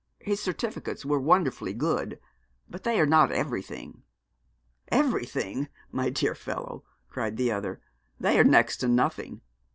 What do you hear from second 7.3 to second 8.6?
the other; 'they are